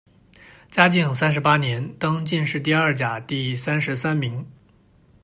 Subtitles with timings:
[0.71, 4.43] 嘉靖三十八年，登进士第二甲第三十三名。